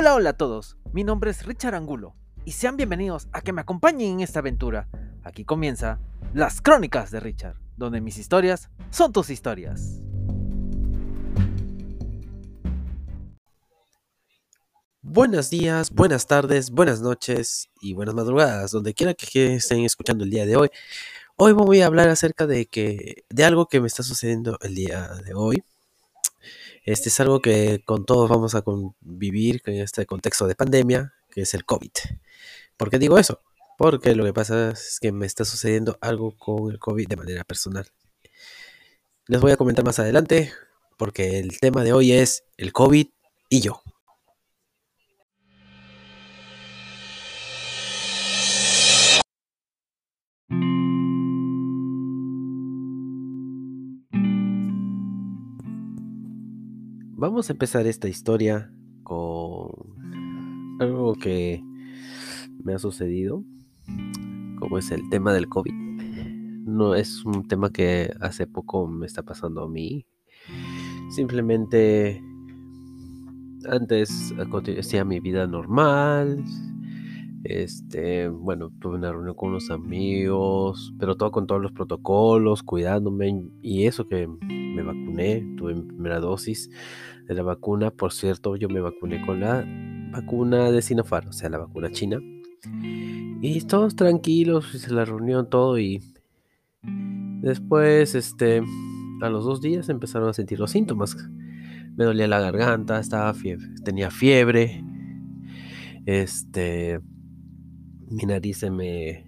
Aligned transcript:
Hola, 0.00 0.14
hola 0.14 0.30
a 0.30 0.32
todos. 0.32 0.78
Mi 0.94 1.04
nombre 1.04 1.30
es 1.30 1.44
Richard 1.44 1.74
Angulo 1.74 2.16
y 2.46 2.52
sean 2.52 2.78
bienvenidos 2.78 3.28
a 3.32 3.42
que 3.42 3.52
me 3.52 3.60
acompañen 3.60 4.12
en 4.12 4.20
esta 4.20 4.38
aventura. 4.38 4.88
Aquí 5.24 5.44
comienza 5.44 6.00
Las 6.32 6.62
Crónicas 6.62 7.10
de 7.10 7.20
Richard, 7.20 7.56
donde 7.76 8.00
mis 8.00 8.16
historias 8.16 8.70
son 8.88 9.12
tus 9.12 9.28
historias. 9.28 10.00
Buenos 15.02 15.50
días, 15.50 15.90
buenas 15.90 16.26
tardes, 16.26 16.70
buenas 16.70 17.02
noches 17.02 17.68
y 17.82 17.92
buenas 17.92 18.14
madrugadas, 18.14 18.70
donde 18.70 18.94
quiera 18.94 19.12
que 19.12 19.56
estén 19.56 19.80
escuchando 19.80 20.24
el 20.24 20.30
día 20.30 20.46
de 20.46 20.56
hoy. 20.56 20.70
Hoy 21.36 21.52
voy 21.52 21.82
a 21.82 21.86
hablar 21.86 22.08
acerca 22.08 22.46
de 22.46 22.64
que 22.64 23.24
de 23.28 23.44
algo 23.44 23.66
que 23.66 23.82
me 23.82 23.86
está 23.86 24.02
sucediendo 24.02 24.56
el 24.62 24.74
día 24.74 25.08
de 25.26 25.34
hoy. 25.34 25.62
Este 26.84 27.10
es 27.10 27.20
algo 27.20 27.40
que 27.40 27.82
con 27.84 28.06
todos 28.06 28.28
vamos 28.28 28.54
a 28.54 28.62
convivir 28.62 29.62
en 29.66 29.80
este 29.82 30.06
contexto 30.06 30.46
de 30.46 30.54
pandemia, 30.54 31.14
que 31.30 31.42
es 31.42 31.54
el 31.54 31.64
COVID. 31.64 31.90
¿Por 32.76 32.90
qué 32.90 32.98
digo 32.98 33.18
eso? 33.18 33.42
Porque 33.76 34.14
lo 34.14 34.24
que 34.24 34.32
pasa 34.32 34.70
es 34.70 34.98
que 35.00 35.12
me 35.12 35.26
está 35.26 35.44
sucediendo 35.44 35.98
algo 36.00 36.36
con 36.36 36.70
el 36.70 36.78
COVID 36.78 37.08
de 37.08 37.16
manera 37.16 37.44
personal. 37.44 37.86
Les 39.26 39.40
voy 39.40 39.52
a 39.52 39.56
comentar 39.56 39.84
más 39.84 39.98
adelante, 39.98 40.52
porque 40.96 41.38
el 41.38 41.60
tema 41.60 41.84
de 41.84 41.92
hoy 41.92 42.12
es 42.12 42.44
el 42.56 42.72
COVID 42.72 43.08
y 43.48 43.60
yo. 43.60 43.82
Vamos 57.20 57.50
a 57.50 57.52
empezar 57.52 57.86
esta 57.86 58.08
historia 58.08 58.72
con 59.02 59.68
algo 60.80 61.12
que 61.16 61.62
me 62.64 62.72
ha 62.72 62.78
sucedido, 62.78 63.44
como 64.58 64.78
es 64.78 64.90
el 64.90 65.06
tema 65.10 65.34
del 65.34 65.46
COVID. 65.46 65.70
No 66.64 66.94
es 66.94 67.22
un 67.26 67.46
tema 67.46 67.68
que 67.68 68.10
hace 68.22 68.46
poco 68.46 68.86
me 68.86 69.04
está 69.04 69.22
pasando 69.22 69.64
a 69.64 69.68
mí. 69.68 70.06
Simplemente 71.10 72.22
antes 73.68 74.32
hacía 74.78 75.04
mi 75.04 75.20
vida 75.20 75.46
normal. 75.46 76.42
Este, 77.44 78.28
bueno, 78.28 78.70
tuve 78.80 78.96
una 78.96 79.12
reunión 79.12 79.34
con 79.34 79.50
unos 79.50 79.70
amigos, 79.70 80.94
pero 80.98 81.16
todo 81.16 81.30
con 81.32 81.46
todos 81.46 81.60
los 81.60 81.72
protocolos, 81.72 82.62
cuidándome 82.62 83.44
y 83.60 83.84
eso 83.84 84.08
que 84.08 84.26
me 84.74 84.82
vacuné, 84.82 85.46
tuve 85.56 85.74
mi 85.74 85.82
primera 85.82 86.20
dosis 86.20 86.70
de 87.26 87.34
la 87.34 87.42
vacuna. 87.42 87.90
Por 87.90 88.12
cierto, 88.12 88.56
yo 88.56 88.68
me 88.68 88.80
vacuné 88.80 89.24
con 89.24 89.40
la 89.40 89.64
vacuna 90.12 90.70
de 90.70 90.82
Sinopharm, 90.82 91.28
o 91.28 91.32
sea, 91.32 91.48
la 91.48 91.58
vacuna 91.58 91.90
china. 91.90 92.18
Y 93.42 93.60
todos 93.62 93.96
tranquilos, 93.96 94.74
hice 94.74 94.92
la 94.92 95.04
reunión, 95.04 95.48
todo 95.48 95.78
y 95.78 96.00
después, 96.82 98.14
este, 98.14 98.62
a 99.22 99.30
los 99.30 99.44
dos 99.44 99.60
días 99.60 99.88
empezaron 99.88 100.28
a 100.28 100.32
sentir 100.32 100.58
los 100.58 100.70
síntomas. 100.70 101.16
Me 101.96 102.04
dolía 102.04 102.28
la 102.28 102.40
garganta, 102.40 103.00
estaba 103.00 103.32
fiebre, 103.34 103.66
tenía 103.84 104.10
fiebre, 104.10 104.84
este, 106.06 107.00
mi 108.08 108.24
nariz 108.24 108.58
se 108.58 108.70
me, 108.70 109.24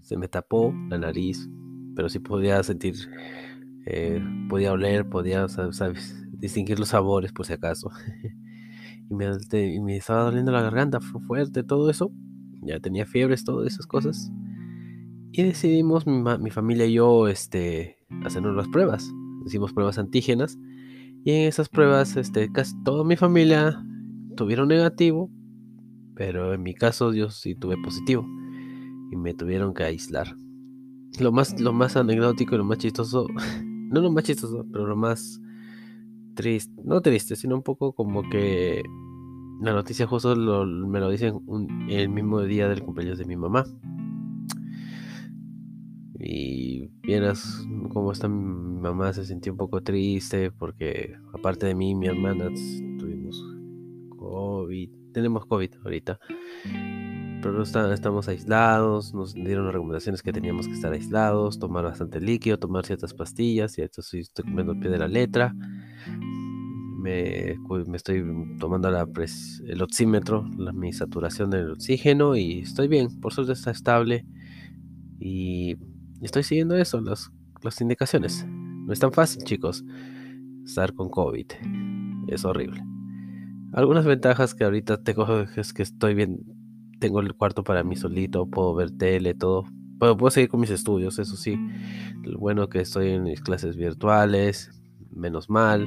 se 0.00 0.16
me 0.16 0.28
tapó, 0.28 0.74
la 0.88 0.98
nariz, 0.98 1.48
pero 1.94 2.08
sí 2.08 2.18
podía 2.18 2.62
sentir, 2.62 2.94
eh, 3.86 4.22
podía 4.48 4.72
oler, 4.72 5.08
podía, 5.08 5.48
sabes, 5.48 6.22
distinguir 6.32 6.78
los 6.78 6.88
sabores 6.88 7.32
por 7.32 7.46
si 7.46 7.54
acaso. 7.54 7.90
y, 9.10 9.14
me, 9.80 9.96
estaba 9.96 10.24
doliendo 10.24 10.52
la 10.52 10.62
garganta, 10.62 11.00
fue 11.00 11.20
fuerte, 11.22 11.62
todo 11.62 11.90
eso. 11.90 12.12
Ya 12.62 12.78
tenía 12.80 13.06
fiebres, 13.06 13.44
todas 13.44 13.72
esas 13.72 13.86
cosas. 13.86 14.30
Y 15.32 15.42
decidimos, 15.42 16.06
mi, 16.06 16.50
familia 16.50 16.86
y 16.86 16.94
yo, 16.94 17.26
este, 17.28 17.96
hacernos 18.24 18.54
las 18.54 18.68
pruebas. 18.68 19.10
Hicimos 19.46 19.72
pruebas 19.72 19.98
antígenas. 19.98 20.58
Y 21.24 21.30
en 21.32 21.48
esas 21.48 21.68
pruebas, 21.68 22.16
este, 22.16 22.52
casi 22.52 22.74
toda 22.84 23.04
mi 23.04 23.16
familia 23.16 23.82
tuvieron 24.36 24.68
negativo. 24.68 25.30
Pero 26.14 26.52
en 26.52 26.62
mi 26.62 26.74
caso, 26.74 27.12
yo 27.12 27.30
sí 27.30 27.54
tuve 27.54 27.76
positivo. 27.82 28.26
Y 29.10 29.16
me 29.16 29.34
tuvieron 29.34 29.74
que 29.74 29.84
aislar. 29.84 30.36
Lo 31.18 31.32
más, 31.32 31.60
lo 31.60 31.72
más 31.72 31.96
anecdótico 31.96 32.54
y 32.54 32.58
lo 32.58 32.64
más 32.64 32.78
chistoso, 32.78 33.26
no 33.92 34.00
lo 34.00 34.10
más 34.10 34.24
chistoso, 34.24 34.66
pero 34.72 34.86
lo 34.86 34.96
más 34.96 35.40
triste, 36.34 36.72
no 36.84 37.00
triste, 37.02 37.36
sino 37.36 37.54
un 37.54 37.62
poco 37.62 37.92
como 37.92 38.28
que 38.28 38.82
la 39.60 39.72
noticia 39.72 40.06
justo 40.06 40.34
me 40.34 40.98
lo 40.98 41.10
dicen 41.10 41.34
el 41.88 42.08
mismo 42.08 42.40
día 42.40 42.68
del 42.68 42.82
cumpleaños 42.82 43.18
de 43.18 43.26
mi 43.26 43.36
mamá. 43.36 43.64
Y 46.18 46.88
vieras 47.02 47.66
cómo 47.92 48.12
está 48.12 48.28
mi 48.28 48.80
mamá, 48.80 49.12
se 49.12 49.24
sintió 49.24 49.52
un 49.52 49.58
poco 49.58 49.82
triste 49.82 50.50
porque 50.50 51.14
aparte 51.32 51.66
de 51.66 51.74
mí, 51.74 51.94
mi 51.94 52.06
hermana 52.06 52.48
tuvimos 52.98 53.44
COVID, 54.16 54.90
tenemos 55.12 55.44
COVID 55.46 55.70
ahorita. 55.84 56.18
Pero 57.42 57.62
estamos 57.62 58.28
aislados, 58.28 59.12
nos 59.12 59.34
dieron 59.34 59.64
las 59.64 59.74
recomendaciones 59.74 60.22
que 60.22 60.32
teníamos 60.32 60.68
que 60.68 60.74
estar 60.74 60.92
aislados, 60.92 61.58
tomar 61.58 61.84
bastante 61.84 62.20
líquido, 62.20 62.58
tomar 62.58 62.86
ciertas 62.86 63.12
pastillas, 63.12 63.76
y 63.78 63.82
esto 63.82 64.00
estoy 64.00 64.44
comiendo 64.44 64.72
el 64.72 64.78
pie 64.78 64.90
de 64.90 64.98
la 64.98 65.08
letra 65.08 65.54
me, 67.02 67.58
estoy 67.94 68.24
tomando 68.58 68.88
el 68.88 69.82
oxímetro, 69.82 70.44
mi 70.72 70.92
saturación 70.92 71.50
del 71.50 71.72
oxígeno 71.72 72.36
y 72.36 72.60
estoy 72.60 72.88
bien, 72.88 73.20
por 73.20 73.32
suerte 73.32 73.52
está 73.52 73.72
estable 73.72 74.24
y 75.18 75.76
estoy 76.20 76.44
siguiendo 76.44 76.76
eso, 76.76 77.00
las, 77.00 77.30
las 77.62 77.80
indicaciones. 77.80 78.46
No 78.46 78.92
es 78.92 79.00
tan 79.00 79.12
fácil, 79.12 79.42
chicos, 79.42 79.84
estar 80.64 80.94
con 80.94 81.08
COVID. 81.10 81.46
Es 82.28 82.44
horrible. 82.44 82.82
Algunas 83.72 84.04
ventajas 84.04 84.54
que 84.54 84.64
ahorita 84.64 85.02
tengo 85.02 85.40
es 85.56 85.72
que 85.72 85.82
estoy 85.82 86.14
bien, 86.14 86.40
tengo 87.02 87.18
el 87.18 87.34
cuarto 87.34 87.64
para 87.64 87.82
mí 87.82 87.96
solito, 87.96 88.46
puedo 88.46 88.74
ver 88.76 88.92
tele, 88.92 89.34
todo. 89.34 89.64
Puedo, 89.98 90.16
puedo 90.16 90.30
seguir 90.30 90.48
con 90.48 90.60
mis 90.60 90.70
estudios, 90.70 91.18
eso 91.18 91.36
sí. 91.36 91.58
Lo 92.22 92.38
bueno 92.38 92.68
que 92.68 92.80
estoy 92.80 93.08
en 93.08 93.24
mis 93.24 93.40
clases 93.40 93.76
virtuales, 93.76 94.70
menos 95.10 95.50
mal. 95.50 95.84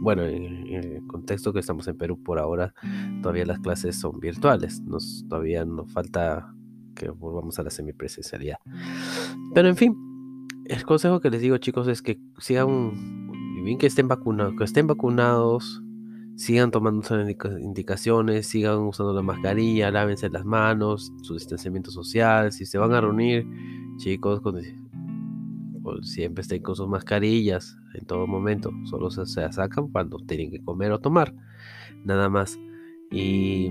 Bueno, 0.00 0.22
en, 0.22 0.72
el 0.72 1.04
contexto 1.08 1.52
que 1.52 1.58
estamos 1.58 1.88
en 1.88 1.98
Perú 1.98 2.22
por 2.22 2.38
ahora, 2.38 2.72
todavía 3.20 3.44
las 3.46 3.58
clases 3.58 3.98
son 3.98 4.20
virtuales. 4.20 4.80
Nos, 4.82 5.24
todavía 5.28 5.64
nos 5.64 5.92
falta 5.92 6.54
que 6.94 7.10
volvamos 7.10 7.58
a 7.58 7.64
la 7.64 7.70
semipresencialidad. 7.70 8.58
Pero 9.54 9.68
en 9.68 9.76
fin, 9.76 9.96
el 10.66 10.84
consejo 10.84 11.18
que 11.18 11.30
les 11.30 11.40
digo, 11.40 11.58
chicos, 11.58 11.88
es 11.88 12.00
que 12.00 12.20
sigan, 12.38 13.28
bien 13.64 13.78
que 13.78 13.88
estén 13.88 14.06
vacunados, 14.06 14.54
que 14.56 14.62
estén 14.62 14.86
vacunados, 14.86 15.82
sigan 16.36 16.70
tomando 16.70 17.02
sus 17.02 17.18
indicaciones, 17.60 18.46
sigan 18.46 18.78
usando 18.78 19.12
la 19.12 19.22
mascarilla, 19.22 19.90
lávense 19.90 20.28
las 20.30 20.44
manos, 20.44 21.12
su 21.22 21.34
distanciamiento 21.34 21.90
social. 21.90 22.52
Si 22.52 22.66
se 22.66 22.78
van 22.78 22.92
a 22.92 23.00
reunir, 23.00 23.46
chicos, 23.98 24.40
con 24.40 24.60
siempre 26.02 26.42
estén 26.42 26.62
con 26.62 26.74
sus 26.74 26.88
mascarillas 26.88 27.76
en 27.94 28.06
todo 28.06 28.26
momento. 28.26 28.70
Solo 28.84 29.10
se, 29.10 29.26
sacan 29.26 29.88
cuando 29.88 30.18
tienen 30.18 30.50
que 30.50 30.62
comer 30.62 30.92
o 30.92 30.98
tomar. 30.98 31.34
Nada 32.04 32.28
más. 32.28 32.58
Y, 33.10 33.70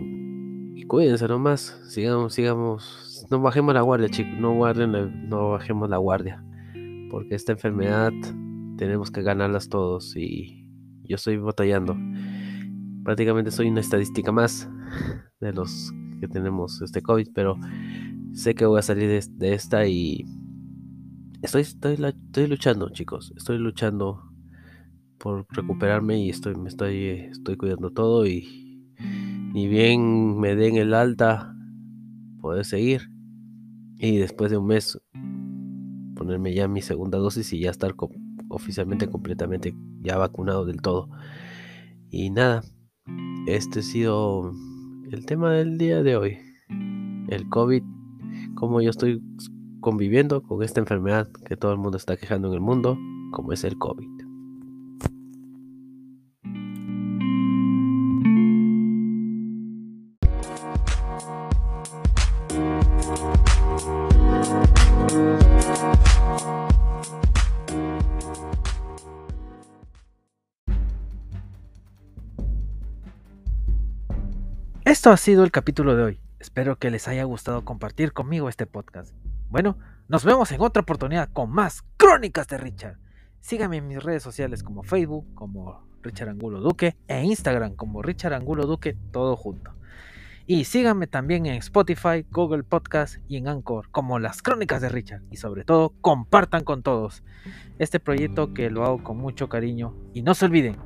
y 0.76 0.84
cuídense 0.84 1.28
nomás. 1.28 1.82
Sigamos, 1.88 2.34
sigamos. 2.34 3.26
No 3.30 3.42
bajemos 3.42 3.74
la 3.74 3.82
guardia, 3.82 4.10
chicos. 4.10 4.34
No, 4.40 4.54
guarden, 4.54 5.30
no 5.30 5.52
bajemos 5.52 5.90
la 5.90 5.98
guardia. 5.98 6.44
Porque 7.10 7.36
esta 7.36 7.52
enfermedad 7.52 8.12
tenemos 8.78 9.12
que 9.12 9.22
ganarlas 9.22 9.70
todos. 9.70 10.16
Y 10.16 10.70
yo 11.04 11.16
estoy 11.16 11.38
batallando. 11.38 11.98
Prácticamente 13.04 13.52
soy 13.52 13.70
una 13.70 13.82
estadística 13.82 14.32
más 14.32 14.70
de 15.40 15.54
los 15.54 15.92
que 16.20 16.28
tenemos 16.28 16.82
este 16.82 17.02
COVID. 17.02 17.30
Pero 17.34 17.58
sé 18.34 18.56
que 18.56 18.66
voy 18.66 18.80
a 18.80 18.84
salir 18.84 19.24
de 19.30 19.54
esta 19.54 19.86
y 19.88 20.26
Estoy, 21.44 21.64
estoy, 21.64 22.48
luchando, 22.48 22.90
chicos. 22.90 23.34
Estoy 23.36 23.58
luchando 23.58 24.24
por 25.18 25.46
recuperarme 25.50 26.18
y 26.18 26.30
estoy, 26.30 26.56
me 26.56 26.70
estoy, 26.70 27.28
estoy 27.32 27.58
cuidando 27.58 27.92
todo 27.92 28.26
y 28.26 28.88
ni 29.54 29.68
bien 29.68 30.40
me 30.40 30.56
den 30.56 30.78
el 30.78 30.94
alta, 30.94 31.54
poder 32.40 32.64
seguir. 32.64 33.10
Y 33.98 34.20
después 34.20 34.52
de 34.52 34.58
un 34.58 34.68
mes 34.68 34.98
ponerme 36.16 36.54
ya 36.54 36.70
mi 36.70 36.82
segunda 36.82 37.18
dosis 37.18 37.52
y 37.52 37.60
ya 37.60 37.72
estar 37.72 37.94
oficialmente 38.48 39.10
completamente 39.10 39.76
ya 40.00 40.16
vacunado 40.16 40.64
del 40.64 40.82
todo. 40.82 41.10
Y 42.10 42.30
nada, 42.30 42.64
este 43.48 43.80
ha 43.80 43.84
sido 43.84 44.54
el 45.12 45.26
tema 45.26 45.52
del 45.52 45.78
día 45.78 46.02
de 46.02 46.16
hoy. 46.16 46.38
El 47.28 47.50
COVID, 47.50 47.84
como 48.56 48.82
yo 48.82 48.90
estoy 48.90 49.22
conviviendo 49.82 50.42
con 50.42 50.64
esta 50.64 50.80
enfermedad 50.80 51.30
que 51.46 51.58
todo 51.58 51.72
el 51.74 51.78
mundo 51.78 51.98
está 51.98 52.16
quejando 52.16 52.48
en 52.48 52.54
el 52.54 52.62
mundo, 52.62 52.98
como 53.32 53.52
es 53.52 53.64
el 53.64 53.78
COVID. 53.78 54.23
Esto 74.94 75.10
ha 75.10 75.18
sido 75.18 75.44
el 75.44 75.50
capítulo 75.50 75.96
de 75.96 76.04
hoy. 76.04 76.20
Espero 76.38 76.78
que 76.78 76.92
les 76.92 77.08
haya 77.08 77.24
gustado 77.24 77.66
compartir 77.66 78.14
conmigo 78.14 78.48
este 78.48 78.68
podcast. 78.68 79.12
Bueno, 79.50 79.76
nos 80.08 80.24
vemos 80.24 80.52
en 80.52 80.62
otra 80.62 80.84
oportunidad 80.84 81.30
con 81.34 81.50
más 81.50 81.84
Crónicas 81.98 82.48
de 82.48 82.60
Richard. 82.60 83.00
Síganme 83.42 83.78
en 83.78 83.88
mis 83.88 84.04
redes 84.04 84.22
sociales 84.22 84.62
como 84.62 84.84
Facebook, 84.84 85.26
como 85.34 85.84
Richard 86.04 86.30
Angulo 86.30 86.60
Duque, 86.60 86.96
e 87.08 87.24
Instagram 87.24 87.76
como 87.76 88.04
Richard 88.04 88.34
Angulo 88.34 88.68
Duque, 88.68 88.96
todo 89.10 89.36
junto. 89.36 89.74
Y 90.46 90.66
síganme 90.66 91.08
también 91.08 91.48
en 91.48 91.56
Spotify, 91.56 92.24
Google 92.30 92.62
Podcast 92.62 93.18
y 93.28 93.38
en 93.38 93.48
Anchor 93.48 93.90
como 93.90 94.20
Las 94.20 94.44
Crónicas 94.44 94.80
de 94.84 94.90
Richard. 94.90 95.24
Y 95.32 95.38
sobre 95.38 95.64
todo, 95.64 95.96
compartan 96.02 96.64
con 96.64 96.84
todos 96.84 97.24
este 97.80 98.00
proyecto 98.00 98.54
que 98.54 98.70
lo 98.70 98.86
hago 98.86 99.04
con 99.04 99.18
mucho 99.18 99.50
cariño. 99.50 99.96
Y 100.14 100.22
no 100.22 100.36
se 100.36 100.46
olviden, 100.46 100.78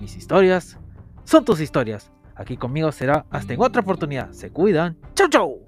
mis 0.00 0.16
historias 0.16 0.78
son 1.24 1.44
tus 1.44 1.60
historias. 1.60 2.10
Aquí 2.38 2.56
conmigo 2.56 2.92
será 2.92 3.26
hasta 3.30 3.52
en 3.52 3.60
otra 3.60 3.82
oportunidad. 3.82 4.30
Se 4.30 4.50
cuidan. 4.50 4.96
Chau, 5.14 5.28
chau. 5.28 5.67